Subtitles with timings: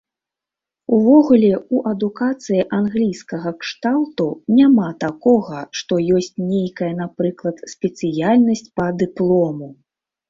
[0.95, 4.27] Увогуле ў адукацыі англійскага кшталту
[4.61, 9.67] няма такога, што ёсць нейкая, напрыклад, спецыяльнасць па дыплому.